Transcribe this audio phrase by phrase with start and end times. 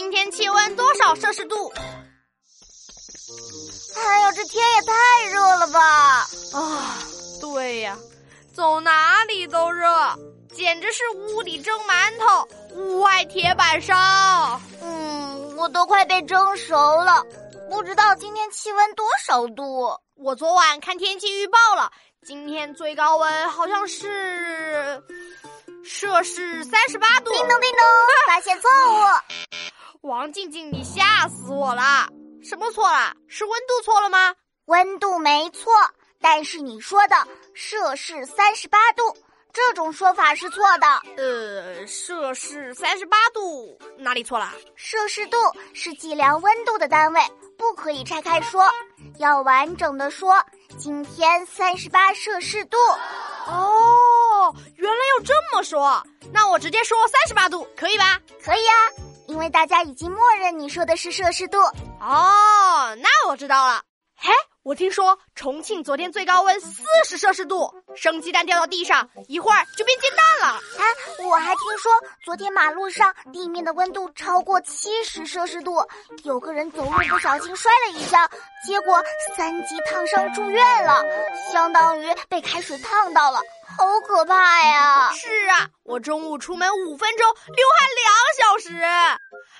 [0.00, 1.70] 今天气温多少摄氏度？
[3.94, 6.26] 哎呦，这天也太热了吧！
[6.54, 6.98] 啊，
[7.38, 7.98] 对呀，
[8.54, 9.86] 走哪里都热，
[10.56, 13.94] 简直是屋里蒸馒头，屋外铁板烧。
[14.80, 16.74] 嗯，我都快被蒸熟
[17.04, 17.22] 了，
[17.68, 19.94] 不知道今天气温多少度。
[20.16, 21.92] 我昨晚看天气预报了，
[22.26, 25.02] 今天最高温好像是
[25.84, 27.30] 摄氏三十八度。
[27.32, 27.80] 叮咚叮咚，
[28.26, 28.96] 发现错误。
[30.02, 32.08] 王静静，你吓死我了！
[32.42, 33.14] 什么错了？
[33.28, 34.34] 是温度错了吗？
[34.64, 35.70] 温度没错，
[36.22, 37.16] 但是你说的
[37.52, 39.14] 摄氏三十八度
[39.52, 40.86] 这种说法是错的。
[41.18, 44.50] 呃，摄氏三十八度哪里错了？
[44.74, 45.36] 摄氏度
[45.74, 47.20] 是计量温度的单位，
[47.58, 48.66] 不可以拆开说，
[49.18, 50.42] 要完整的说。
[50.78, 52.78] 今天三十八摄氏度。
[53.46, 58.18] 哦，原来要这么说，那我直接说三十八度可以吧？
[58.42, 58.74] 可以啊，
[59.30, 61.56] 因为大家已经默认你说的是摄氏度。
[62.00, 63.80] 哦，那我知道了。
[64.60, 70.60] 嘿，我听说重庆昨天最高温四十摄氏度，生鸡蛋掉到地上，一会儿就变煎蛋了。
[70.78, 71.92] 哎，我还听说
[72.24, 75.84] 昨天马路上地面的温度超过七十摄氏度，
[76.24, 78.18] 有个人走路不小心摔了一跤，
[78.66, 79.02] 结果
[79.36, 81.02] 三级烫伤住院了，
[81.52, 83.40] 相当于被开水烫到了。
[83.78, 85.12] 好可怕呀！
[85.14, 88.84] 是啊，我中午出门五分钟，流汗两小时。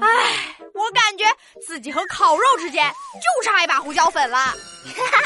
[0.00, 1.24] 唉，我感觉
[1.64, 4.38] 自己和烤肉之间就差一把胡椒粉了。
[4.38, 4.54] 哈
[5.12, 5.20] 哈，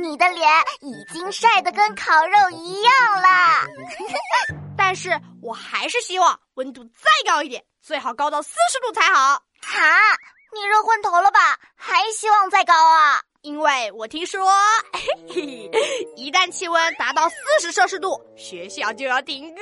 [0.00, 0.48] 你的脸
[0.80, 3.66] 已经晒得跟烤肉一样了。
[4.76, 9.42] 但是我还是希望温度再高一点，最好高到四十度才好。
[9.62, 9.80] 哈，
[10.52, 11.58] 你热昏头了吧？
[11.74, 13.20] 还希望再高啊？
[13.42, 14.50] 因为我听说，
[16.16, 19.60] 一旦气温达到四十摄氏度，学校就要停课，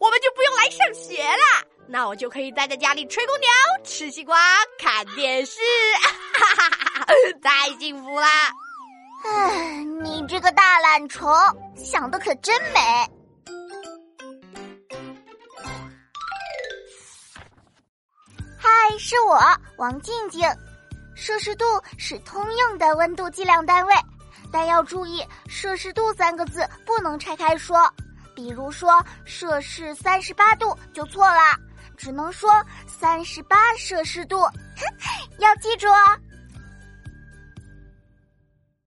[0.00, 1.11] 我们就不用来上学了。
[1.92, 3.50] 那我就可以待在家里吹空调、
[3.84, 4.34] 吃西瓜、
[4.78, 5.60] 看电视，
[6.32, 8.50] 哈哈哈哈太幸福啦！
[9.26, 11.30] 唉，你这个大懒虫，
[11.76, 12.80] 想的可真美。
[18.58, 19.38] 嗨，是我
[19.76, 20.48] 王静静。
[21.14, 21.66] 摄氏度
[21.98, 23.94] 是通用的温度计量单位，
[24.50, 27.78] 但要注意“摄氏度”三个字不能拆开说。
[28.34, 31.40] 比如说摄氏三十八度就错了，
[31.96, 32.50] 只能说
[32.86, 34.38] 三十八摄氏度。
[35.38, 36.18] 要记住哦。